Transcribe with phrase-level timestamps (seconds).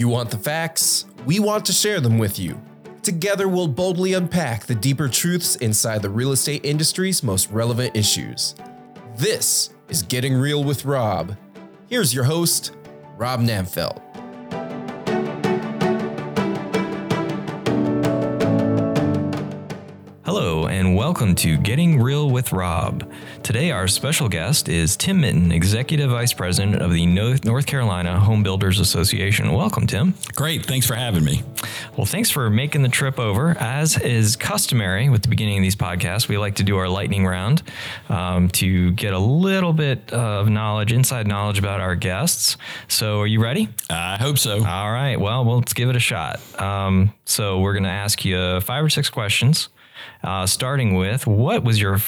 [0.00, 1.04] You want the facts?
[1.26, 2.58] We want to share them with you.
[3.02, 8.54] Together, we'll boldly unpack the deeper truths inside the real estate industry's most relevant issues.
[9.18, 11.36] This is Getting Real with Rob.
[11.90, 12.74] Here's your host,
[13.18, 14.00] Rob Namfeld.
[21.10, 23.04] Welcome to Getting Real with Rob.
[23.42, 28.44] Today, our special guest is Tim Minton, Executive Vice President of the North Carolina Home
[28.44, 29.52] Builders Association.
[29.52, 30.14] Welcome, Tim.
[30.36, 30.64] Great.
[30.64, 31.42] Thanks for having me.
[31.96, 33.56] Well, thanks for making the trip over.
[33.58, 37.26] As is customary with the beginning of these podcasts, we like to do our lightning
[37.26, 37.62] round
[38.08, 42.56] um, to get a little bit of knowledge, inside knowledge about our guests.
[42.88, 43.68] So, are you ready?
[43.88, 44.64] I hope so.
[44.64, 45.16] All right.
[45.16, 46.40] Well, well let's give it a shot.
[46.60, 49.68] Um, so, we're going to ask you five or six questions.
[50.22, 51.98] Uh, starting with, what was your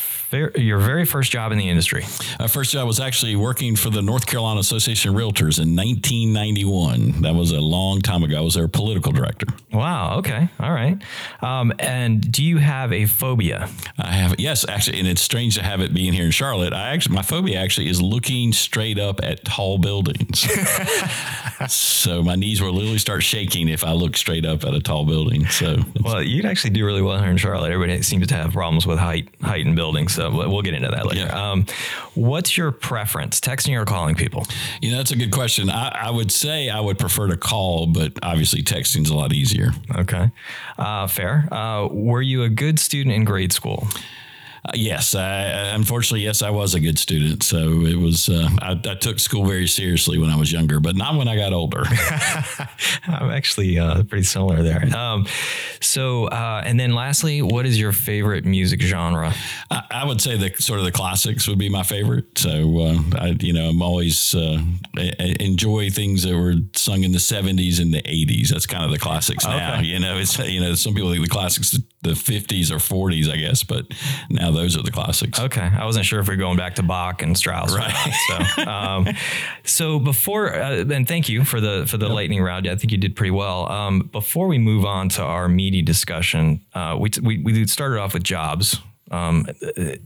[0.56, 2.05] your very first job in the industry?
[2.39, 7.23] My first job was actually working for the North Carolina Association of Realtors in 1991.
[7.23, 8.39] That was a long time ago.
[8.39, 9.41] I was their political director.
[9.72, 10.18] Wow.
[10.18, 10.48] Okay.
[10.60, 11.00] All right.
[11.40, 13.68] Um, and do you have a phobia?
[13.98, 14.38] I have.
[14.38, 16.72] Yes, actually, and it's strange to have it being here in Charlotte.
[16.72, 20.40] I actually, my phobia actually is looking straight up at tall buildings.
[21.68, 25.04] so my knees will literally start shaking if I look straight up at a tall
[25.04, 25.46] building.
[25.46, 27.72] So well, you'd actually do really well here in Charlotte.
[27.72, 30.14] Everybody seems to have problems with height, height in buildings.
[30.14, 31.26] So we'll get into that later.
[31.26, 31.50] Yeah.
[31.50, 31.66] Um,
[32.14, 34.46] what's your preference, texting or calling people?
[34.80, 35.70] You know, that's a good question.
[35.70, 39.72] I, I, would say I would prefer to call, but obviously texting's a lot easier.
[39.94, 40.30] Okay,
[40.78, 41.48] uh, fair.
[41.52, 43.86] Uh, were you a good student in grade school?
[44.64, 45.42] Uh, yes, I,
[45.74, 47.42] unfortunately, yes, I was a good student.
[47.42, 48.28] So it was.
[48.28, 51.34] Uh, I, I, took school very seriously when I was younger, but not when I
[51.34, 51.82] got older.
[53.08, 54.84] I'm actually uh, pretty similar there.
[54.96, 55.27] Um,
[55.80, 59.34] so, uh, and then lastly, what is your favorite music genre?
[59.69, 62.38] I, I, would say the sort of the classics would be my favorite.
[62.38, 64.62] So, uh, I, you know, I'm always uh,
[65.41, 68.50] enjoy things that were sung in the 70s and the 80s.
[68.50, 69.78] That's kind of the classics now.
[69.78, 69.86] Okay.
[69.86, 73.36] You know, it's you know, some people think the classics the 50s or 40s, I
[73.36, 73.86] guess, but
[74.28, 75.38] now those are the classics.
[75.38, 77.74] Okay, I wasn't sure if we are going back to Bach and Strauss.
[77.74, 78.14] Right.
[78.28, 79.08] so, um,
[79.64, 82.14] so before, uh, and thank you for the for the yep.
[82.14, 82.66] lightning round.
[82.66, 83.70] I think you did pretty well.
[83.70, 88.14] Um, before we move on to our meaty discussion, uh, we, we we started off
[88.14, 88.80] with jobs
[89.12, 89.47] um,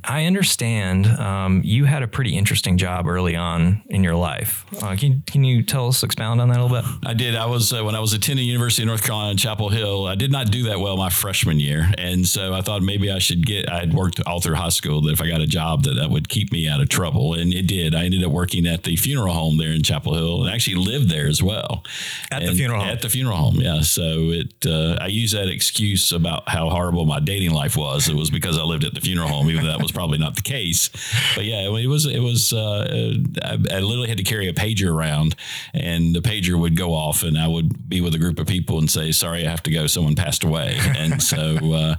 [0.05, 4.67] I understand um, you had a pretty interesting job early on in your life.
[4.83, 7.09] Uh, can, can you tell us, expound on that a little bit?
[7.09, 7.35] I did.
[7.37, 10.15] I was, uh, when I was attending University of North Carolina in Chapel Hill, I
[10.15, 11.89] did not do that well my freshman year.
[11.97, 15.03] And so I thought maybe I should get, I had worked all through high school,
[15.03, 17.35] that if I got a job that that would keep me out of trouble.
[17.35, 17.95] And it did.
[17.95, 21.09] I ended up working at the funeral home there in Chapel Hill and actually lived
[21.09, 21.85] there as well.
[22.31, 22.89] At and the funeral home?
[22.89, 23.83] At the funeral home, yeah.
[23.83, 28.09] So it, uh, I use that excuse about how horrible my dating life was.
[28.09, 30.35] It was because I lived at the funeral home, even though that was probably not
[30.35, 30.91] the case.
[31.35, 32.53] But yeah, it was it was.
[32.53, 35.37] Uh, I, I, literally had to carry a pager around,
[35.73, 38.79] and the pager would go off, and I would be with a group of people
[38.79, 39.87] and say, "Sorry, I have to go.
[39.87, 41.97] Someone passed away." And so, uh,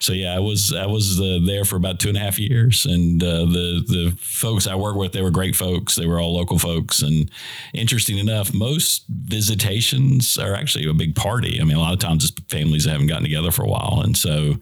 [0.00, 2.84] so yeah, I was I was uh, there for about two and a half years,
[2.84, 5.94] and uh, the the folks I worked with, they were great folks.
[5.94, 7.30] They were all local folks, and
[7.72, 11.60] interesting enough, most visitations are actually a big party.
[11.60, 14.00] I mean, a lot of times it's families that haven't gotten together for a while,
[14.04, 14.56] and so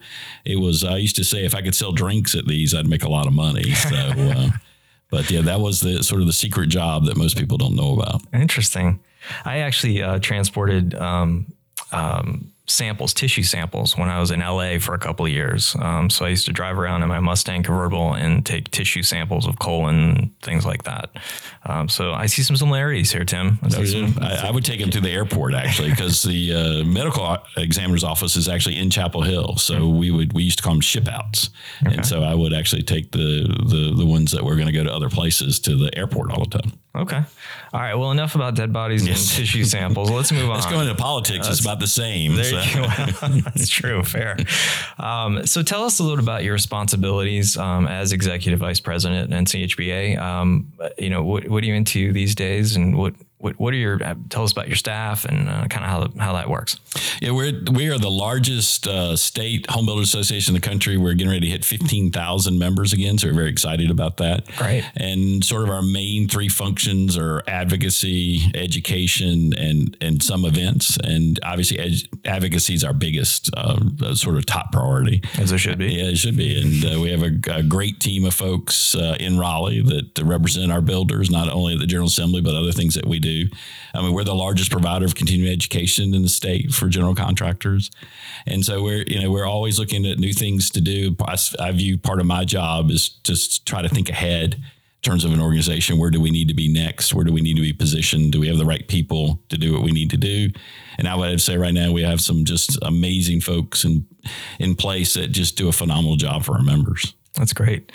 [0.45, 0.83] it was.
[0.83, 3.27] I used to say if I could sell drinks at these, I'd make a lot
[3.27, 3.71] of money.
[3.71, 4.49] So, uh,
[5.09, 7.93] but yeah, that was the sort of the secret job that most people don't know
[7.93, 8.21] about.
[8.33, 8.99] Interesting.
[9.45, 11.53] I actually uh, transported um,
[11.91, 15.75] um, samples, tissue samples, when I was in LA for a couple of years.
[15.79, 19.47] Um, so I used to drive around in my Mustang convertible and take tissue samples
[19.47, 21.09] of colon, things like that.
[21.65, 23.59] Um, so I see some similarities here, Tim.
[23.63, 27.37] I, some, I, I would take him to the airport actually, because the uh, medical
[27.57, 29.57] examiner's office is actually in Chapel Hill.
[29.57, 29.97] So mm-hmm.
[29.97, 31.49] we would we used to call them ship outs,
[31.85, 31.95] okay.
[31.95, 34.83] and so I would actually take the the the ones that were going to go
[34.83, 36.73] to other places to the airport all the time.
[36.93, 37.23] Okay.
[37.73, 37.95] All right.
[37.95, 40.11] Well, enough about dead bodies and tissue samples.
[40.11, 40.55] Let's move on.
[40.55, 41.47] Let's go into politics.
[41.47, 42.35] Uh, it's about the same.
[42.35, 42.59] There so.
[42.59, 42.87] you go.
[43.45, 44.03] That's true.
[44.03, 44.35] Fair.
[44.99, 49.43] Um, so tell us a little about your responsibilities um, as executive vice president at
[49.43, 50.19] NCHBA.
[50.19, 53.77] Um, you know, what, what are you into these days and what, what, what are
[53.77, 53.97] your
[54.29, 56.77] tell us about your staff and uh, kind of how how that works?
[57.21, 60.97] Yeah, we're we are the largest uh, state home builder association in the country.
[60.97, 64.45] We're getting ready to hit fifteen thousand members again, so we're very excited about that.
[64.57, 64.85] Great.
[64.95, 70.97] And sort of our main three functions are advocacy, education, and and some events.
[71.03, 71.79] And obviously,
[72.25, 75.93] advocacy is our biggest uh, sort of top priority, as it should be.
[75.93, 76.61] Yeah, it should be.
[76.61, 80.71] And uh, we have a, a, great team of folks uh, in Raleigh that represent
[80.71, 83.49] our builders, not only at the General Assembly but other things that we do do.
[83.93, 87.91] I mean, we're the largest provider of continuing education in the state for general contractors,
[88.45, 91.15] and so we're you know we're always looking at new things to do.
[91.25, 95.25] I, I view part of my job is just try to think ahead in terms
[95.25, 95.97] of an organization.
[95.97, 97.13] Where do we need to be next?
[97.13, 98.31] Where do we need to be positioned?
[98.31, 100.49] Do we have the right people to do what we need to do?
[100.97, 104.05] And I would say right now we have some just amazing folks in
[104.59, 107.13] in place that just do a phenomenal job for our members.
[107.33, 107.91] That's great.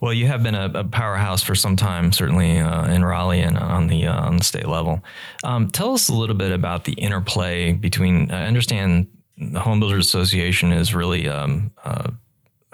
[0.00, 3.56] Well, you have been a, a powerhouse for some time, certainly uh, in Raleigh and
[3.56, 5.02] on the uh, on the state level.
[5.42, 8.30] Um, tell us a little bit about the interplay between.
[8.30, 9.08] I understand
[9.38, 12.10] the Home Builders Association is really um, uh,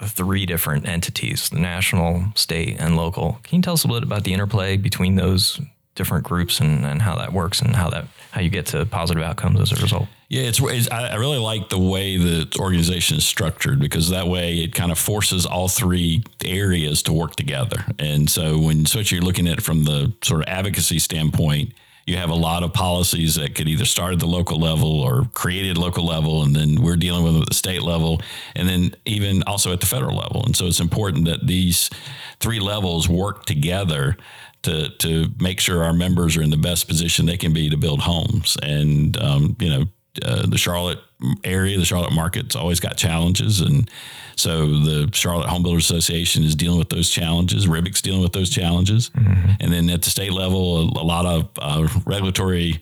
[0.01, 3.39] three different entities: the national, state, and local.
[3.43, 5.61] Can you tell us a little bit about the interplay between those
[5.95, 9.23] different groups and, and how that works and how that how you get to positive
[9.23, 10.07] outcomes as a result?
[10.33, 14.63] Yeah, it's, it's, I really like the way the organization is structured because that way
[14.63, 17.85] it kind of forces all three areas to work together.
[17.99, 21.75] And so when especially you're looking at it from the sort of advocacy standpoint,
[22.07, 25.25] you have a lot of policies that could either start at the local level or
[25.35, 28.19] created local level, and then we're dealing with them at the state level,
[28.55, 30.43] and then even also at the federal level.
[30.43, 31.91] And so it's important that these
[32.39, 34.17] three levels work together
[34.63, 37.77] to to make sure our members are in the best position they can be to
[37.77, 38.57] build homes.
[38.63, 39.85] And um, you know,
[40.21, 40.99] uh, the Charlotte
[41.43, 43.89] area, the Charlotte market's always got challenges, and
[44.35, 47.67] so the Charlotte Home Builders Association is dealing with those challenges.
[47.67, 49.51] REBIC's dealing with those challenges, mm-hmm.
[49.59, 52.81] and then at the state level, a, a lot of uh, regulatory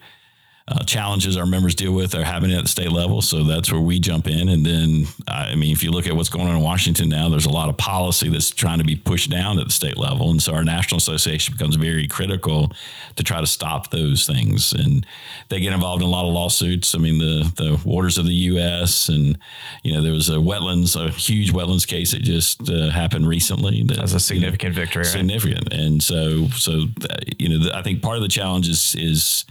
[0.72, 3.22] uh, challenges our members deal with are happening at the state level.
[3.22, 4.48] So that's where we jump in.
[4.48, 7.46] And then, I mean, if you look at what's going on in Washington now, there's
[7.46, 10.30] a lot of policy that's trying to be pushed down at the state level.
[10.30, 12.72] And so our national association becomes very critical
[13.18, 14.72] to try to stop those things.
[14.72, 15.06] And
[15.50, 16.96] they get involved in a lot of lawsuits.
[16.96, 19.10] I mean, the, the waters of the U.S.
[19.10, 19.38] and,
[19.84, 23.84] you know, there was a wetlands, a huge wetlands case that just uh, happened recently.
[23.84, 25.06] That, That's a significant you know, victory.
[25.06, 25.68] Significant.
[25.70, 25.80] Right?
[25.82, 29.46] And so, so, uh, you know, I think part of the challenge is, is,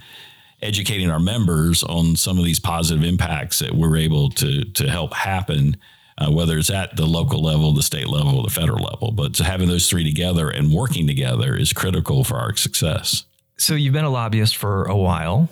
[0.63, 5.15] educating our members on some of these positive impacts that we're able to to help
[5.15, 5.77] happen.
[6.19, 9.69] Uh, whether it's at the local level, the state level, the federal level, but having
[9.69, 13.25] those three together and working together is critical for our success.
[13.57, 15.49] So you've been a lobbyist for a while.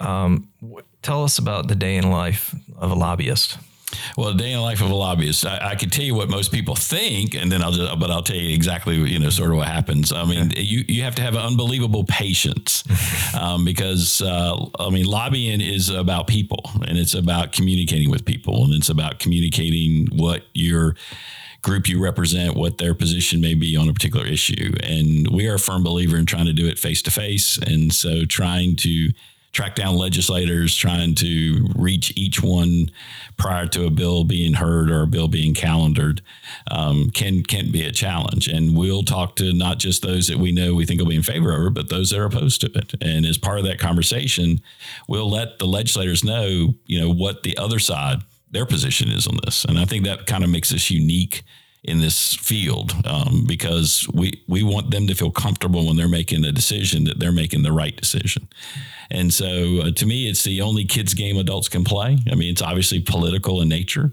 [0.00, 0.48] Um,
[1.02, 3.58] tell us about the day in life of a lobbyist.
[4.16, 6.28] Well, a day in the life of a lobbyist, I, I can tell you what
[6.28, 9.50] most people think, and then I'll just, but I'll tell you exactly, you know, sort
[9.50, 10.12] of what happens.
[10.12, 12.84] I mean, you, you have to have unbelievable patience
[13.34, 18.64] um, because, uh, I mean, lobbying is about people and it's about communicating with people
[18.64, 20.94] and it's about communicating what your
[21.62, 24.72] group you represent, what their position may be on a particular issue.
[24.82, 27.58] And we are a firm believer in trying to do it face to face.
[27.58, 29.10] And so trying to,
[29.52, 32.90] track down legislators, trying to reach each one
[33.36, 36.20] prior to a bill being heard or a bill being calendared
[36.70, 38.48] um, can can be a challenge.
[38.48, 41.22] And we'll talk to not just those that we know we think will be in
[41.22, 42.94] favor of it, but those that are opposed to it.
[43.00, 44.60] And as part of that conversation,
[45.08, 49.38] we'll let the legislators know, you know, what the other side their position is on
[49.44, 49.64] this.
[49.64, 51.42] And I think that kind of makes us unique
[51.84, 56.44] in this field um, because we we want them to feel comfortable when they're making
[56.44, 58.48] a decision that they're making the right decision.
[59.10, 62.18] And so uh, to me, it's the only kids game adults can play.
[62.30, 64.12] I mean, it's obviously political in nature.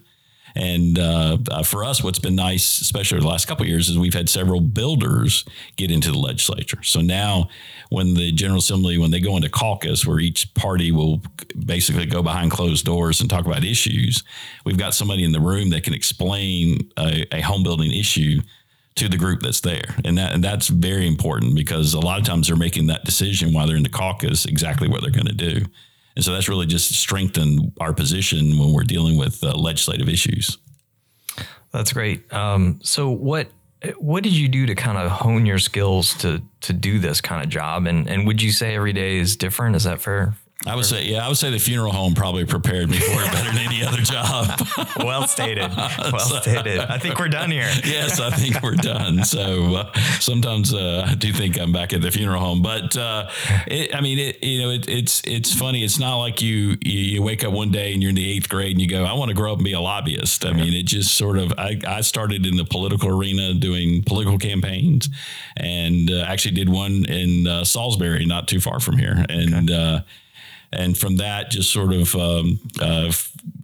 [0.55, 4.13] And uh, uh, for us, what's been nice, especially the last couple years, is we've
[4.13, 5.43] had several builders
[5.75, 6.81] get into the legislature.
[6.81, 7.49] So now,
[7.89, 11.21] when the General Assembly, when they go into caucus, where each party will
[11.65, 14.23] basically go behind closed doors and talk about issues,
[14.65, 18.39] we've got somebody in the room that can explain a, a home building issue
[18.95, 19.95] to the group that's there.
[20.05, 23.53] And that and that's very important because a lot of times they're making that decision
[23.53, 25.65] while they're in the caucus exactly what they're going to do.
[26.15, 30.57] And so that's really just strengthened our position when we're dealing with uh, legislative issues.
[31.71, 32.31] That's great.
[32.33, 33.49] Um, so what
[33.97, 37.43] what did you do to kind of hone your skills to to do this kind
[37.43, 37.85] of job?
[37.85, 39.75] And and would you say every day is different?
[39.75, 42.89] Is that fair I would say, yeah, I would say the funeral home probably prepared
[42.89, 44.59] me for it better than any other job.
[44.97, 45.71] well stated.
[46.15, 46.79] Well so, stated.
[46.79, 47.69] I think we're done here.
[47.83, 49.23] yes, I think we're done.
[49.23, 53.29] So uh, sometimes uh, I do think I'm back at the funeral home, but uh,
[53.67, 55.83] it, I mean, it, you know, it, it's it's funny.
[55.83, 58.49] It's not like you, you, you wake up one day and you're in the eighth
[58.49, 60.45] grade and you go, I want to grow up and be a lobbyist.
[60.45, 61.53] I mean, it just sort of.
[61.57, 65.09] I, I started in the political arena doing political campaigns,
[65.57, 69.69] and uh, actually did one in uh, Salisbury, not too far from here, and.
[69.69, 70.01] Okay uh,
[70.71, 73.11] and from that just sort of um, uh,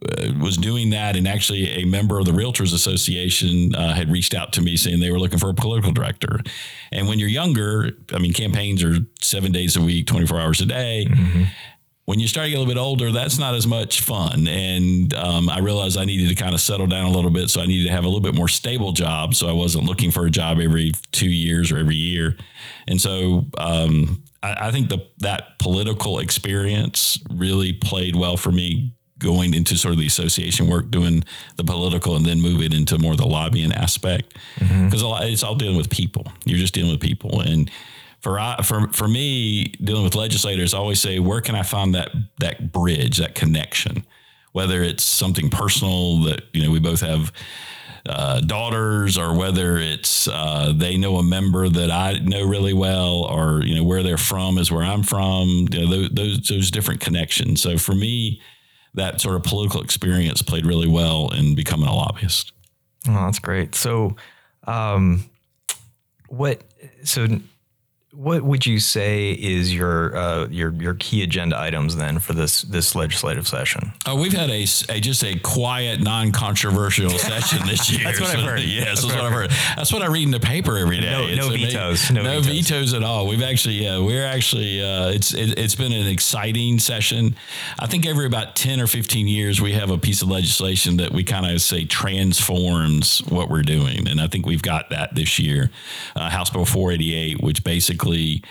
[0.04, 1.16] uh, was doing that.
[1.16, 5.00] And actually a member of the realtors association uh, had reached out to me saying
[5.00, 6.40] they were looking for a political director.
[6.92, 10.66] And when you're younger i mean campaigns are seven days a week 24 hours a
[10.66, 11.08] day.
[11.10, 11.44] Mm-hmm.
[12.06, 14.48] when you start to get a little bit older that's not as much fun.
[14.48, 17.62] And um, i realized i needed to kind of settle down a little bit so
[17.62, 20.26] i needed to have a little bit more stable job so i wasn't looking for
[20.26, 22.36] a job every two years or every year.
[22.88, 28.94] And so um, I, I think the that political experience really played well for me
[29.22, 31.24] going into sort of the association work, doing
[31.56, 34.86] the political, and then moving into more of the lobbying aspect mm-hmm.
[34.86, 36.26] because it's all dealing with people.
[36.44, 37.70] You're just dealing with people, and
[38.20, 41.96] for I, for for me, dealing with legislators, I always say, where can I find
[41.96, 44.06] that that bridge, that connection?
[44.54, 47.32] Whether it's something personal that you know we both have
[48.08, 53.24] uh, daughters, or whether it's uh, they know a member that I know really well,
[53.24, 55.68] or you know where they're from is where I'm from.
[55.72, 57.62] You know, those, those those different connections.
[57.62, 58.42] So for me,
[58.94, 62.52] that sort of political experience played really well in becoming a lobbyist.
[63.08, 63.76] Oh, that's great.
[63.76, 64.16] So,
[64.66, 65.30] um,
[66.28, 66.62] what?
[67.04, 67.28] So
[68.14, 72.64] what would you say is your uh, your your key agenda items then for this
[72.64, 73.94] this legislative session?
[74.06, 78.04] Oh, we've had a, a just a quiet, non-controversial session this year.
[78.04, 78.62] That's what I've heard.
[78.72, 79.52] Yes, that's, that's what I've heard.
[79.76, 81.36] That's what I read in the paper every day.
[81.36, 82.12] No, no vetoes.
[82.12, 82.70] No, no vetoes.
[82.70, 82.94] vetoes.
[82.94, 83.28] at all.
[83.28, 84.82] We've actually, yeah, we're actually.
[84.82, 87.36] Uh, it's it, has been an exciting session.
[87.80, 91.12] I think every about ten or fifteen years we have a piece of legislation that
[91.12, 95.40] we kind of say transforms what we're doing, and I think we've got that this
[95.40, 95.72] year.
[96.16, 98.44] Uh, House Bill 488, which basically basically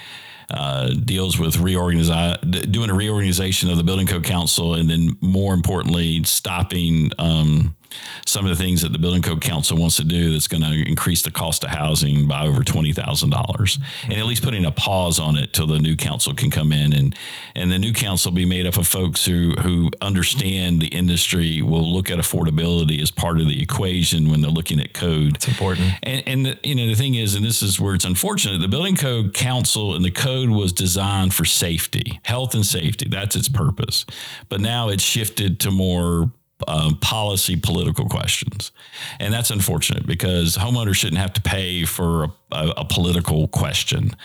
[0.50, 5.54] uh, deals with reorganize, doing a reorganization of the building code council, and then more
[5.54, 7.76] importantly, stopping um,
[8.26, 10.88] some of the things that the Building Code Council wants to do that's going to
[10.88, 14.72] increase the cost of housing by over twenty thousand dollars, and at least putting a
[14.72, 17.16] pause on it till the new council can come in and
[17.54, 21.92] and the new council be made up of folks who who understand the industry, will
[21.92, 25.36] look at affordability as part of the equation when they're looking at code.
[25.36, 25.92] It's important.
[26.02, 28.68] And and the, you know the thing is, and this is where it's unfortunate, the
[28.68, 33.08] Building Code Council and the code was designed for safety, health and safety.
[33.08, 34.04] That's its purpose,
[34.48, 36.30] but now it's shifted to more
[36.68, 38.72] um, policy political questions.
[39.18, 44.16] And that's unfortunate because homeowners shouldn't have to pay for a, a, a political question.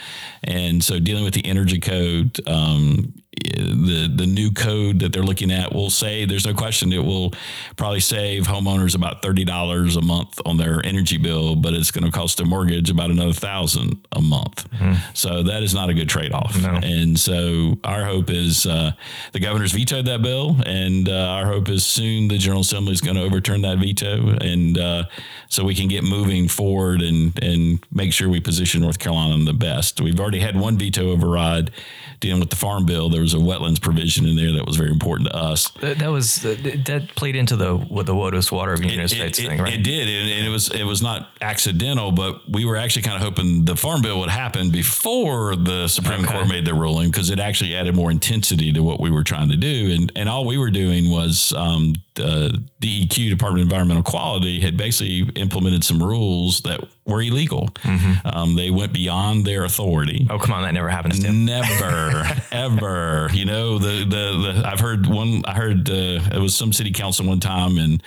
[0.44, 3.14] And so dealing with the energy code, um,
[3.44, 7.34] the the new code that they're looking at will say there's no question it will
[7.76, 12.06] probably save homeowners about thirty dollars a month on their energy bill, but it's going
[12.06, 14.70] to cost their mortgage about another thousand a month.
[14.72, 14.94] Mm-hmm.
[15.14, 16.62] So that is not a good trade off.
[16.62, 16.80] No.
[16.84, 18.92] And so our hope is uh,
[19.34, 23.02] the governor's vetoed that bill, and uh, our hope is soon the General Assembly is
[23.02, 25.04] going to overturn that veto, and uh,
[25.50, 29.46] so we can get moving forward and and make sure we position North Carolina in
[29.46, 30.02] the best.
[30.02, 31.72] We've already had one veto override
[32.20, 33.10] dealing with the farm bill.
[33.10, 35.70] There was a wetlands provision in there that was very important to us.
[35.82, 39.16] That, that was that played into the what the WOTUS water of the United it,
[39.16, 39.74] States it, thing, right?
[39.74, 43.18] It did, and, and, it was it was not accidental, but we were actually kind
[43.18, 46.34] of hoping the farm bill would happen before the Supreme okay.
[46.34, 49.50] Court made their ruling because it actually added more intensity to what we were trying
[49.50, 52.50] to do, and and all we were doing was um, uh,
[52.82, 57.68] DEQ Department of Environmental Quality had basically implemented some rules that were illegal.
[57.84, 58.28] Mm-hmm.
[58.28, 60.28] Um, they went beyond their authority.
[60.30, 61.20] Oh come on, that never happens.
[61.20, 61.46] Tim.
[61.46, 63.30] Never, ever.
[63.34, 65.44] You know the, the the I've heard one.
[65.46, 68.02] I heard uh, it was some city council one time, and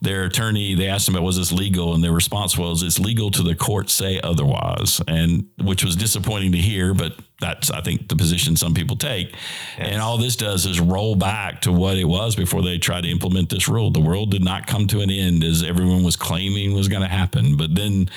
[0.00, 3.30] their attorney they asked them, about "Was this legal?" And their response was, "It's legal
[3.32, 8.08] to the court say otherwise," and which was disappointing to hear, but that's I think
[8.08, 9.32] the position some people take.
[9.78, 9.88] Yes.
[9.92, 13.10] And all this does is roll back to what it was before they tried to
[13.10, 13.90] implement this rule.
[13.90, 17.08] The world did not come to an end as everyone was claiming was going to
[17.08, 17.56] happen.
[17.56, 18.10] But then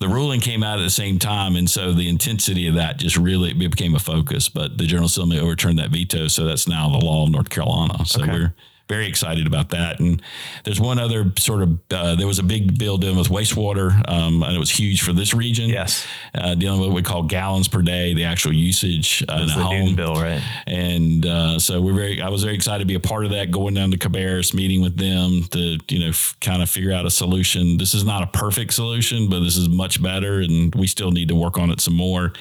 [0.00, 3.16] the ruling came out at the same time, and so the intensity of that just
[3.16, 4.48] really became a focus.
[4.48, 8.04] But the General Assembly overturned that veto, so that's now the law of North Carolina.
[8.04, 8.32] So okay.
[8.32, 8.54] we're
[8.88, 9.98] very excited about that.
[10.00, 10.20] And
[10.64, 14.42] there's one other sort of uh, there was a big bill dealing with wastewater, um,
[14.42, 15.70] and it was huge for this region.
[15.70, 19.46] Yes, uh, dealing with what we call gallons per day, the actual usage uh, in
[19.46, 20.42] the home bill, right?
[20.66, 23.50] And uh, so we're very, I was very excited to be a part of that.
[23.50, 27.06] Going down to Cabarrus, meeting with them to you know f- kind of figure out
[27.06, 27.78] a solution.
[27.78, 31.28] This is not a perfect solution, but this is much better, and we still need
[31.28, 32.32] to work on it some more.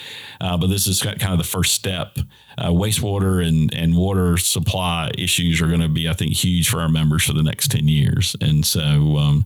[0.42, 2.18] Uh, but this is kind of the first step
[2.58, 6.80] uh, wastewater and, and water supply issues are going to be, I think, huge for
[6.80, 8.36] our members for the next 10 years.
[8.42, 9.46] And so, um,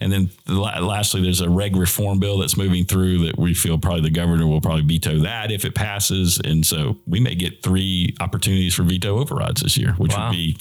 [0.00, 4.02] and then lastly, there's a reg reform bill that's moving through that we feel probably
[4.02, 6.40] the governor will probably veto that if it passes.
[6.44, 10.28] And so we may get three opportunities for veto overrides this year, which wow.
[10.28, 10.58] would be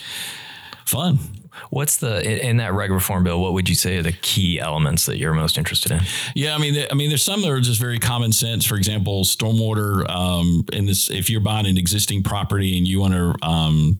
[0.85, 1.19] fun.
[1.69, 3.41] What's the in that reg reform bill?
[3.41, 6.01] What would you say are the key elements that you're most interested in?
[6.35, 8.65] Yeah, I mean, I mean, there's some that are just very common sense.
[8.65, 10.07] For example, stormwater.
[10.09, 13.99] Um, in this, if you're buying an existing property and you want to um,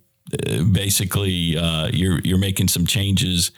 [0.72, 3.52] basically uh, you're you're making some changes.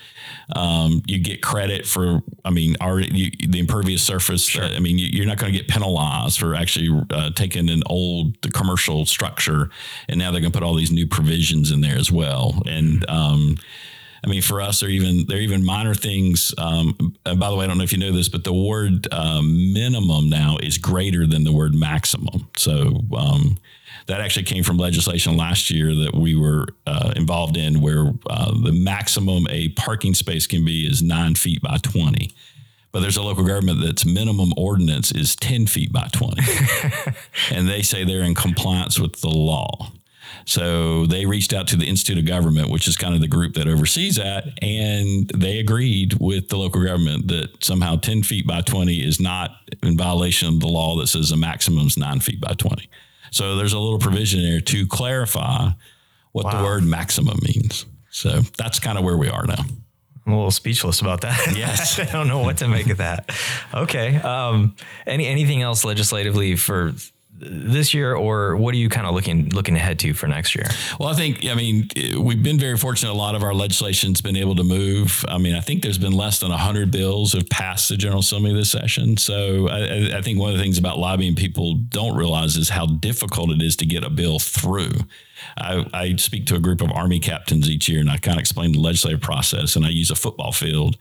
[0.55, 4.43] Um, you get credit for, I mean, our, you, the impervious surface.
[4.47, 4.63] Sure.
[4.63, 8.51] I mean, you, are not going to get penalized for actually uh, taking an old
[8.53, 9.69] commercial structure,
[10.07, 12.61] and now they're going to put all these new provisions in there as well.
[12.65, 13.57] And um,
[14.23, 16.53] I mean, for us, they're even they're even minor things.
[16.57, 19.07] Um, and by the way, I don't know if you know this, but the word
[19.13, 22.49] um, minimum now is greater than the word maximum.
[22.57, 23.57] So um,
[24.09, 28.51] that actually came from legislation last year that we were uh, involved in, where uh,
[28.63, 32.31] the maximum a parking space can be is nine feet by twenty.
[32.91, 36.41] But there's a local government that's minimum ordinance is 10 feet by 20.
[37.51, 39.91] and they say they're in compliance with the law.
[40.45, 43.53] So they reached out to the Institute of Government, which is kind of the group
[43.53, 48.61] that oversees that, and they agreed with the local government that somehow 10 feet by
[48.61, 49.51] 20 is not
[49.83, 52.89] in violation of the law that says the maximum is nine feet by 20.
[53.31, 55.69] So there's a little provision there to clarify
[56.31, 56.57] what wow.
[56.57, 57.85] the word maximum means.
[58.09, 59.63] So that's kind of where we are now.
[60.25, 61.53] I'm a little speechless about that.
[61.57, 63.31] Yes, I don't know what to make of that.
[63.73, 64.15] Okay.
[64.17, 64.75] Um,
[65.07, 66.93] any anything else legislatively for
[67.41, 70.65] this year, or what are you kind of looking looking ahead to for next year?
[70.99, 71.87] Well, I think I mean
[72.19, 73.11] we've been very fortunate.
[73.11, 75.23] A lot of our legislation's been able to move.
[75.27, 78.53] I mean, I think there's been less than hundred bills have passed the General Assembly
[78.53, 79.17] this session.
[79.17, 82.85] So I, I think one of the things about lobbying people don't realize is how
[82.85, 84.91] difficult it is to get a bill through.
[85.57, 88.41] I, I, speak to a group of Army captains each year, and I kind of
[88.41, 89.75] explain the legislative process.
[89.75, 90.97] And I use a football field,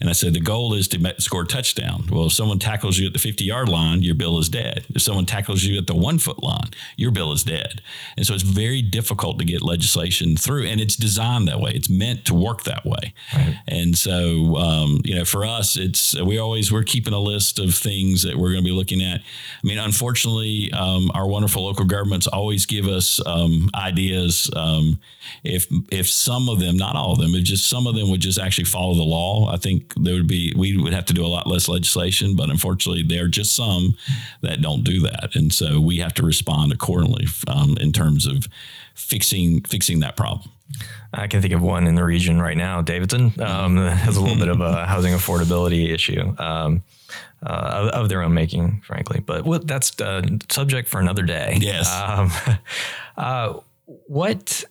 [0.00, 2.08] and I said the goal is to score a touchdown.
[2.10, 4.84] Well, if someone tackles you at the 50 yard line, your bill is dead.
[4.94, 7.80] If someone tackles you at the one foot line, your bill is dead.
[8.16, 11.72] And so it's very difficult to get legislation through, and it's designed that way.
[11.72, 13.14] It's meant to work that way.
[13.34, 13.58] Right.
[13.66, 17.74] And so, um, you know, for us, it's we always we're keeping a list of
[17.74, 19.20] things that we're going to be looking at.
[19.20, 24.50] I mean, unfortunately, um, our wonderful local governments always give us um, ideas.
[24.54, 24.98] Um,
[25.44, 28.20] if if some of them, not all of them, if just some of them would
[28.20, 31.24] just actually follow the law, I think there would be we would have to do
[31.24, 32.36] a lot less legislation.
[32.36, 33.96] But unfortunately, there are just some
[34.42, 38.48] that don't do that, and so we have to respond accordingly um, in terms of
[38.94, 40.50] fixing fixing that problem.
[41.12, 42.82] I can think of one in the region right now.
[42.82, 46.34] Davidson um, has a little bit of a housing affordability issue.
[46.38, 46.82] Um,
[47.42, 49.20] uh, of, of, their own making, frankly.
[49.20, 51.58] But well, that's uh, subject for another day.
[51.60, 51.92] Yes.
[51.94, 52.30] Um,
[53.16, 54.64] uh, what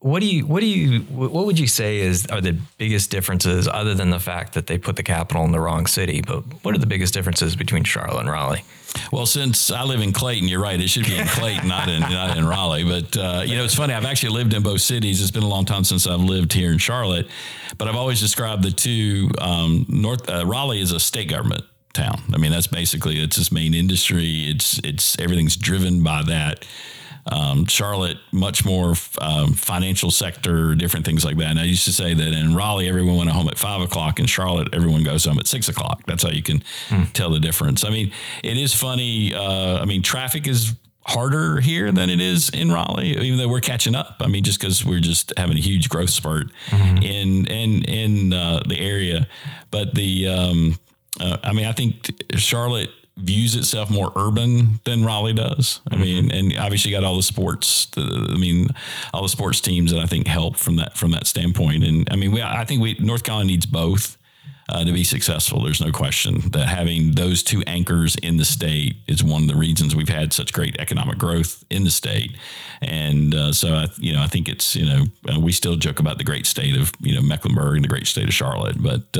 [0.00, 3.66] what do you what do you what would you say is are the biggest differences
[3.66, 6.20] other than the fact that they put the capital in the wrong city?
[6.20, 8.62] But what are the biggest differences between Charlotte and Raleigh?
[9.10, 10.80] Well, since I live in Clayton, you're right.
[10.80, 12.84] It should be in Clayton, not in not in Raleigh.
[12.84, 13.94] But uh, you know, it's funny.
[13.94, 15.20] I've actually lived in both cities.
[15.20, 17.26] It's been a long time since I've lived here in Charlotte,
[17.78, 19.30] but I've always described the two.
[19.38, 22.20] Um, North uh, Raleigh is a state government town.
[22.32, 24.44] I mean, that's basically it's its main industry.
[24.50, 26.64] It's it's everything's driven by that.
[27.30, 31.50] Um, Charlotte, much more um, financial sector, different things like that.
[31.50, 34.20] And I used to say that in Raleigh, everyone went home at five o'clock.
[34.20, 36.02] In Charlotte, everyone goes home at six o'clock.
[36.06, 37.04] That's how you can hmm.
[37.12, 37.84] tell the difference.
[37.84, 38.12] I mean,
[38.44, 39.34] it is funny.
[39.34, 40.74] Uh, I mean, traffic is
[41.06, 44.16] harder here than it is in Raleigh, even though we're catching up.
[44.20, 46.98] I mean, just because we're just having a huge growth spurt mm-hmm.
[46.98, 49.26] in in in uh, the area,
[49.70, 50.78] but the um,
[51.20, 55.80] uh, I mean, I think Charlotte views itself more urban than Raleigh does.
[55.90, 56.02] I mm-hmm.
[56.02, 57.86] mean, and obviously got all the sports.
[57.86, 58.68] The, I mean,
[59.12, 61.84] all the sports teams that I think help from that from that standpoint.
[61.84, 64.16] And I mean, we I think we North Carolina needs both.
[64.68, 68.96] Uh, to be successful, there's no question that having those two anchors in the state
[69.06, 72.36] is one of the reasons we've had such great economic growth in the state.
[72.82, 76.00] And uh, so, I, you know, I think it's you know uh, we still joke
[76.00, 79.16] about the great state of you know Mecklenburg and the great state of Charlotte, but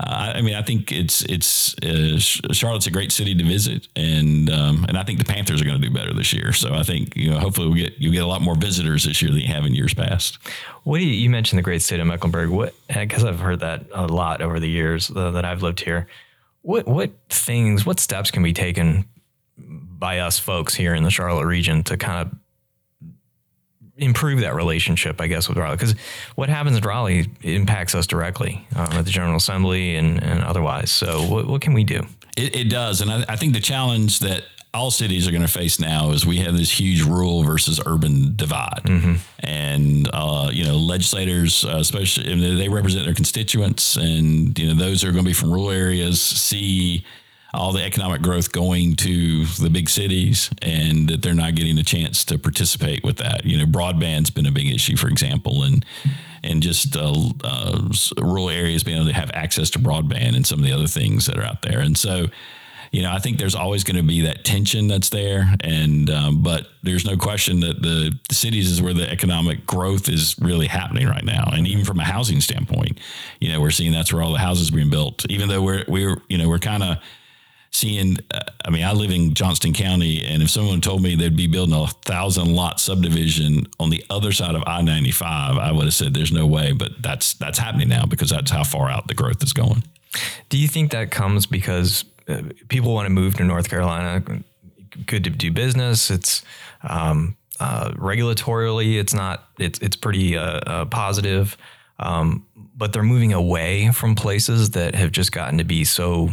[0.00, 4.50] uh, I mean, I think it's it's uh, Charlotte's a great city to visit, and
[4.50, 6.52] um, and I think the Panthers are going to do better this year.
[6.52, 9.22] So I think you know hopefully we get you get a lot more visitors this
[9.22, 10.38] year than you have in years past.
[10.82, 12.50] What do you, you mentioned the great state of Mecklenburg?
[12.50, 15.80] What I guess I've heard that a lot over the years uh, that I've lived
[15.80, 16.08] here.
[16.62, 19.04] What what things, what steps can be taken
[19.56, 22.38] by us folks here in the Charlotte region to kind of
[23.96, 25.76] improve that relationship, I guess, with Raleigh.
[25.76, 25.94] Because
[26.34, 30.90] what happens at Raleigh impacts us directly um, at the General Assembly and, and otherwise.
[30.90, 32.06] So, what, what, can we do?
[32.36, 33.00] It, it does.
[33.00, 36.26] And I, I, think the challenge that all cities are going to face now is
[36.26, 38.82] we have this huge rural versus urban divide.
[38.84, 39.14] Mm-hmm.
[39.40, 45.02] And, uh, you know, legislators, uh, especially, they represent their constituents, and, you know, those
[45.02, 47.04] who are going to be from rural areas see
[47.54, 51.84] all the economic growth going to the big cities and that they're not getting a
[51.84, 53.44] chance to participate with that.
[53.44, 55.84] You know, broadband's been a big issue, for example, and
[56.42, 57.88] and just uh, uh,
[58.18, 61.26] rural areas being able to have access to broadband and some of the other things
[61.26, 61.80] that are out there.
[61.80, 62.26] And so,
[62.92, 66.42] you know, I think there's always going to be that tension that's there, and um,
[66.42, 70.66] but there's no question that the, the, cities is where the economic growth is really
[70.68, 73.00] happening right now, and even from a housing standpoint,
[73.40, 75.24] you know, we're seeing that's where all the houses are being built.
[75.28, 76.98] Even though we're we're you know we're kind of
[77.74, 81.36] seeing, uh, I mean, I live in Johnston County, and if someone told me they'd
[81.36, 85.84] be building a thousand lot subdivision on the other side of I 95, I would
[85.84, 89.08] have said there's no way, but that's, that's happening now because that's how far out
[89.08, 89.82] the growth is going.
[90.48, 94.22] Do you think that comes because uh, people want to move to North Carolina?
[95.06, 96.10] Good to do business.
[96.10, 96.42] It's
[96.82, 99.48] um, uh, regulatorily, it's not.
[99.58, 101.56] It's it's pretty uh, uh positive,
[101.98, 106.30] um, but they're moving away from places that have just gotten to be so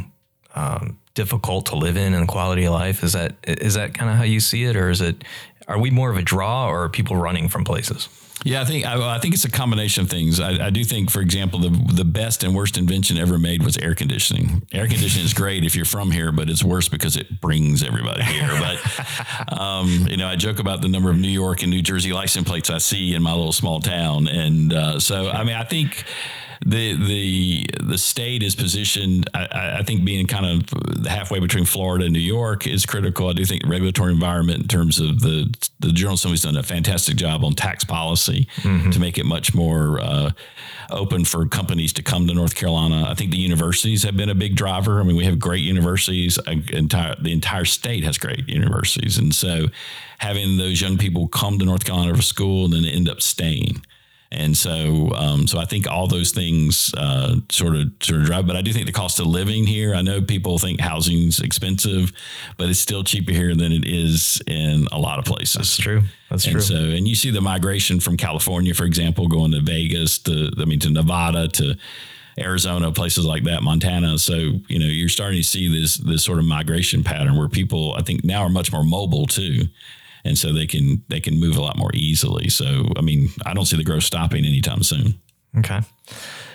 [0.53, 3.03] um, difficult to live in and quality of life.
[3.03, 5.23] Is that is that kind of how you see it, or is it?
[5.67, 8.09] Are we more of a draw, or are people running from places?
[8.43, 10.39] Yeah, I think I, I, think it's a combination of things.
[10.39, 13.77] I, I, do think, for example, the the best and worst invention ever made was
[13.77, 14.63] air conditioning.
[14.71, 18.23] Air conditioning is great if you're from here, but it's worse because it brings everybody
[18.23, 18.49] here.
[18.49, 22.13] But um, you know, I joke about the number of New York and New Jersey
[22.13, 25.63] license plates I see in my little small town, and uh, so I mean, I
[25.63, 26.03] think
[26.65, 29.27] the the the state is positioned.
[29.33, 33.29] I, I, think being kind of halfway between Florida and New York is critical.
[33.29, 37.15] I do think regulatory environment in terms of the the General Assembly's done a fantastic
[37.15, 38.91] job on tax policy mm-hmm.
[38.91, 40.31] to make it much more uh,
[40.91, 43.09] open for companies to come to North Carolina.
[43.09, 44.99] I think the universities have been a big driver.
[44.99, 46.37] I mean, we have great universities.
[46.47, 49.67] Entire the entire state has great universities, and so
[50.19, 53.81] having those young people come to North Carolina for school and then end up staying
[54.31, 58.47] and so, um, so I think all those things uh, sort of sort of drive.
[58.47, 59.93] But I do think the cost of living here.
[59.93, 62.13] I know people think housing's expensive,
[62.57, 65.55] but it's still cheaper here than it is in a lot of places.
[65.55, 66.01] That's true.
[66.29, 66.61] That's and true.
[66.61, 70.63] So, and you see the migration from California, for example, going to Vegas to, I
[70.63, 71.75] mean, to Nevada to
[72.39, 74.17] Arizona, places like that, Montana.
[74.17, 77.95] So, you know, you're starting to see this this sort of migration pattern where people,
[77.97, 79.67] I think, now are much more mobile too
[80.23, 82.49] and so they can they can move a lot more easily.
[82.49, 85.19] So I mean, I don't see the growth stopping anytime soon.
[85.57, 85.81] Okay.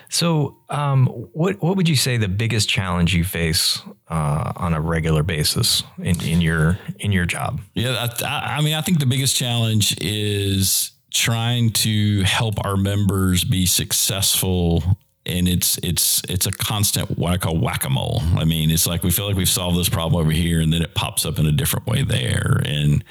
[0.08, 4.80] So, um, what what would you say the biggest challenge you face uh, on a
[4.80, 7.60] regular basis in, in your in your job?
[7.74, 13.42] Yeah, I, I mean, I think the biggest challenge is trying to help our members
[13.42, 14.82] be successful
[15.24, 18.22] and it's it's it's a constant what I call whack a mole.
[18.36, 20.82] I mean, it's like we feel like we've solved this problem over here, and then
[20.82, 23.04] it pops up in a different way there, and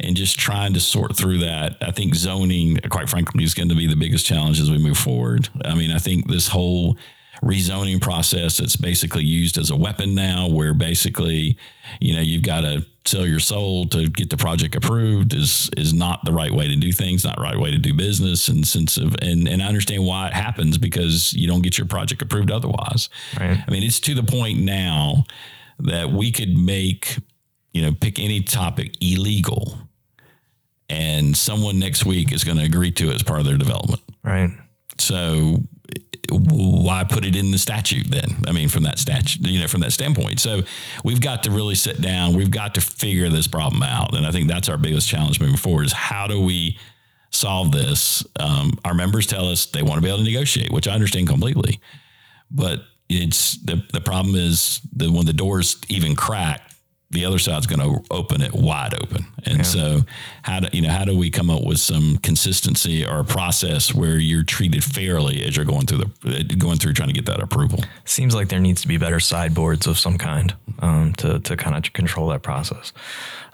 [0.00, 1.76] and just trying to sort through that.
[1.80, 4.98] I think zoning, quite frankly, is going to be the biggest challenge as we move
[4.98, 5.48] forward.
[5.64, 6.96] I mean, I think this whole
[7.42, 11.56] rezoning process that's basically used as a weapon now, where basically,
[12.00, 15.92] you know, you've got to sell your soul to get the project approved is is
[15.92, 18.46] not the right way to do things, not the right way to do business.
[18.48, 21.86] And sense of and and I understand why it happens because you don't get your
[21.86, 23.08] project approved otherwise.
[23.38, 23.58] Right.
[23.66, 25.24] I mean, it's to the point now
[25.80, 27.18] that we could make,
[27.72, 29.78] you know, pick any topic illegal
[30.92, 34.02] and someone next week is going to agree to it as part of their development.
[34.22, 34.50] Right.
[34.98, 35.62] So
[36.30, 38.44] why put it in the statute then?
[38.46, 40.40] I mean, from that statute, you know, from that standpoint.
[40.40, 40.62] So
[41.02, 42.34] we've got to really sit down.
[42.36, 45.56] We've got to figure this problem out, and I think that's our biggest challenge moving
[45.56, 46.78] forward: is how do we
[47.30, 48.24] solve this?
[48.38, 51.28] Um, our members tell us they want to be able to negotiate, which I understand
[51.28, 51.80] completely,
[52.50, 56.71] but it's the the problem is that when the doors even crack,
[57.12, 59.26] the other side's going to open it wide open.
[59.44, 59.62] And yeah.
[59.62, 60.00] so
[60.42, 63.94] how do you know how do we come up with some consistency or a process
[63.94, 67.40] where you're treated fairly as you're going through the going through trying to get that
[67.40, 67.84] approval?
[68.04, 71.76] Seems like there needs to be better sideboards of some kind um, to to kind
[71.76, 72.92] of control that process.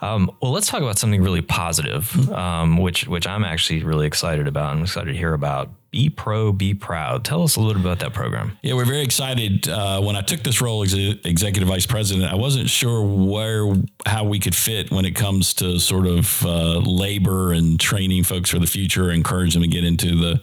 [0.01, 2.33] Um, well, let's talk about something really positive, mm-hmm.
[2.33, 4.75] um, which which I'm actually really excited about.
[4.75, 7.25] I'm excited to hear about be Pro, Be Proud.
[7.25, 8.59] Tell us a little bit about that program.
[8.63, 9.69] Yeah, we're very excited.
[9.69, 13.75] Uh, when I took this role as executive vice president, I wasn't sure where
[14.05, 18.51] how we could fit when it comes to sort of uh, labor and training folks
[18.51, 20.43] for the future, encourage them to get into the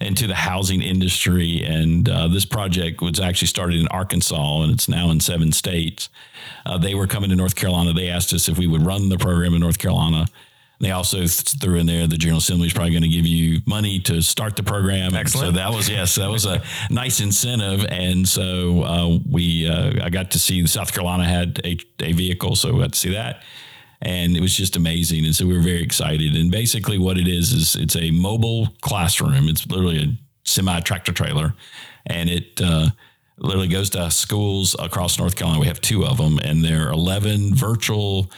[0.00, 1.62] into the housing industry.
[1.64, 6.08] And uh, this project was actually started in Arkansas, and it's now in seven states.
[6.64, 7.92] Uh, they were coming to North Carolina.
[7.92, 10.26] They asked us if we would run the program in North Carolina.
[10.80, 13.98] They also threw in there the General Assembly is probably going to give you money
[14.00, 15.14] to start the program.
[15.14, 15.48] Excellent.
[15.48, 20.10] So that was yes, that was a nice incentive, and so uh, we uh, I
[20.10, 23.42] got to see South Carolina had a, a vehicle, so we got to see that,
[24.02, 25.24] and it was just amazing.
[25.24, 26.36] And so we were very excited.
[26.36, 29.48] And basically, what it is is it's a mobile classroom.
[29.48, 31.54] It's literally a semi tractor trailer,
[32.06, 32.60] and it.
[32.62, 32.90] Uh,
[33.40, 35.60] literally goes to schools across North Carolina.
[35.60, 38.28] We have two of them, and there are 11 virtual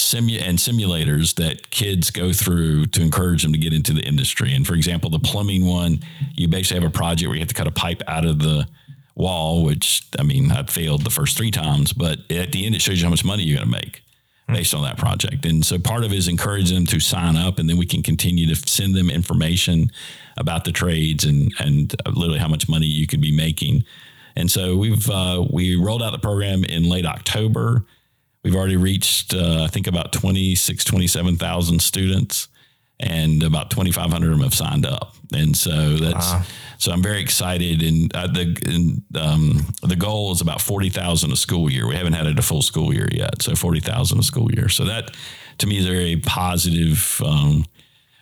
[0.00, 4.54] simu- and simulators that kids go through to encourage them to get into the industry.
[4.54, 6.00] And for example, the plumbing one,
[6.34, 8.66] you basically have a project where you have to cut a pipe out of the
[9.14, 12.82] wall, which I mean, I failed the first three times, but at the end, it
[12.82, 14.02] shows you how much money you're going to make
[14.48, 14.54] hmm.
[14.54, 15.44] based on that project.
[15.44, 18.02] And so part of it is encouraging them to sign up, and then we can
[18.02, 19.90] continue to send them information
[20.36, 23.84] about the trades and and literally how much money you could be making
[24.36, 27.84] And so we've uh, we rolled out the program in late October.
[28.42, 32.48] We've already reached, uh, I think, about 26, 27,000 students,
[32.98, 35.14] and about 2,500 of them have signed up.
[35.32, 36.42] And so that's wow.
[36.78, 37.82] so I'm very excited.
[37.82, 41.86] And uh, the and, um, the goal is about 40,000 a school year.
[41.86, 44.68] We haven't had it a full school year yet, so 40,000 a school year.
[44.68, 45.14] So that
[45.58, 47.20] to me is a very positive.
[47.24, 47.64] Um,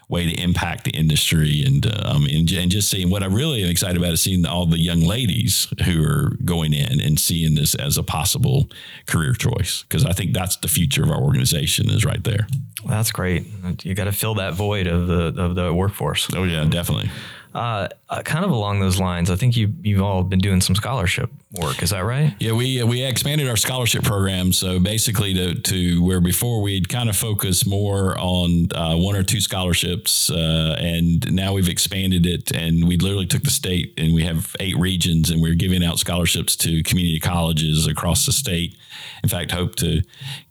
[0.09, 3.71] way to impact the industry and um, and, and, just seeing what I really am
[3.71, 7.75] excited about is seeing all the young ladies who are going in and seeing this
[7.75, 8.71] as a possible
[9.07, 12.47] career choice because I think that's the future of our organization is right there.
[12.85, 13.47] Well, that's great.
[13.83, 16.29] You got to fill that void of the of the workforce.
[16.35, 17.11] Oh yeah, definitely.
[17.55, 20.77] Uh, uh, kind of along those lines, I think you you've all been doing some
[20.77, 21.83] scholarship work.
[21.83, 22.35] Is that right?
[22.39, 24.53] Yeah, we we expanded our scholarship program.
[24.53, 29.23] So basically, to to where before we'd kind of focus more on uh, one or
[29.23, 34.15] two scholarships, uh, and now we've expanded it, and we literally took the state, and
[34.15, 38.77] we have eight regions, and we're giving out scholarships to community colleges across the state.
[39.23, 40.03] In fact, hope to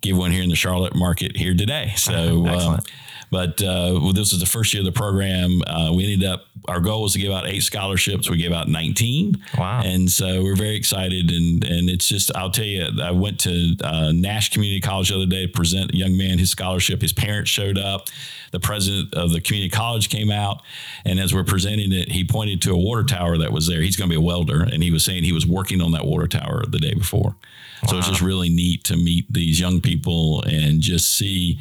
[0.01, 1.93] give one here in the Charlotte market here today.
[1.95, 2.77] So.
[3.29, 5.61] But uh, this is the first year of the program.
[5.67, 8.29] Uh, we ended up, our goal was to give out eight scholarships.
[8.29, 9.43] We gave out 19.
[9.57, 9.81] Wow.
[9.83, 11.29] And so we're very excited.
[11.29, 15.15] And, and it's just, I'll tell you, I went to uh, Nash Community College the
[15.15, 17.01] other day to present a young man his scholarship.
[17.01, 18.07] His parents showed up.
[18.51, 20.61] The president of the community college came out.
[21.03, 23.81] And as we're presenting it, he pointed to a water tower that was there.
[23.81, 24.63] He's going to be a welder.
[24.63, 27.35] And he was saying he was working on that water tower the day before.
[27.83, 27.89] Wow.
[27.89, 31.59] So it's just really neat to meet these young people and just see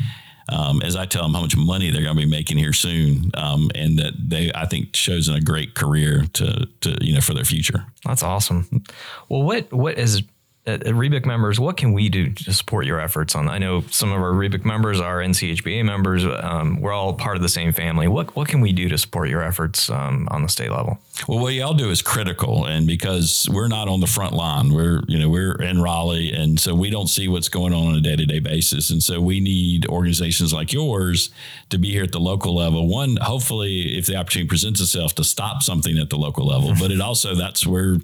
[0.49, 3.31] um, as I tell them how much money they're going to be making here soon,
[3.35, 7.21] um, and that they I think shows in a great career to to you know
[7.21, 7.85] for their future.
[8.05, 8.85] That's awesome.
[9.29, 10.23] Well, what what is
[10.67, 13.49] at, Rebic members, what can we do to support your efforts on?
[13.49, 16.25] I know some of our Rebic members are NCHBA members.
[16.25, 18.09] Um, we're all part of the same family.
[18.09, 20.99] What what can we do to support your efforts um, on the state level?
[21.29, 25.03] Well, what y'all do is critical, and because we're not on the front line, we're
[25.07, 28.01] you know we're in Raleigh, and so we don't see what's going on on a
[28.01, 31.31] day to day basis, and so we need organizations like yours
[31.71, 32.89] to be here at the local level.
[32.89, 36.91] One, hopefully, if the opportunity presents itself, to stop something at the local level, but
[36.91, 37.99] it also that's where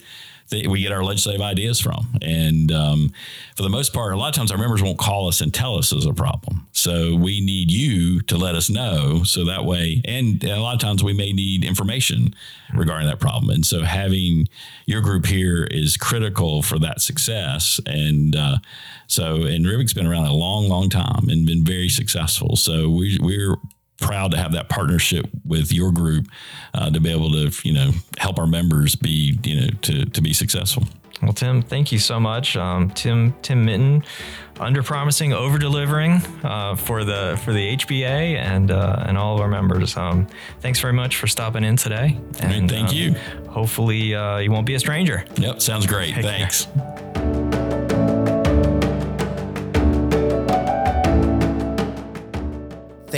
[0.53, 2.07] we get our legislative ideas from.
[2.23, 3.13] And um,
[3.57, 5.77] for the most part, a lot of times our members won't call us and tell
[5.77, 6.67] us there's a problem.
[6.73, 9.23] So we need you to let us know.
[9.25, 12.35] So that way, and, and a lot of times we may need information
[12.75, 13.51] regarding that problem.
[13.51, 14.49] And so having
[14.87, 17.81] your group here is critical for that success.
[17.87, 18.57] And uh,
[19.07, 22.57] so, and REBIC's been around a long, long time and been very successful.
[22.57, 23.57] So we, we're
[24.03, 26.27] proud to have that partnership with your group
[26.75, 30.21] uh, to be able to you know help our members be you know to to
[30.21, 30.85] be successful.
[31.23, 34.03] Well, Tim, thank you so much, um, Tim Tim Minton,
[34.59, 39.41] under promising, over delivering uh, for the for the HBA and uh, and all of
[39.41, 39.97] our members.
[39.97, 40.27] Um,
[40.61, 42.19] thanks very much for stopping in today.
[42.41, 43.15] And thank uh, you.
[43.51, 45.25] Hopefully, uh, you won't be a stranger.
[45.37, 46.15] Yep, sounds great.
[46.15, 46.67] Take thanks.
[46.67, 47.12] Care.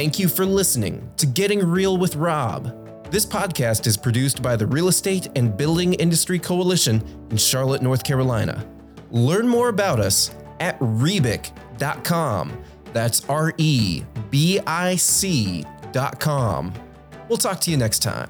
[0.05, 3.11] Thank you for listening to Getting Real with Rob.
[3.11, 8.05] This podcast is produced by the Real Estate and Building Industry Coalition in Charlotte, North
[8.05, 8.69] Carolina.
[9.11, 12.63] Learn more about us at rebic.com.
[12.93, 16.75] That's R E B I C.com.
[17.31, 18.29] We'll talk to you next time.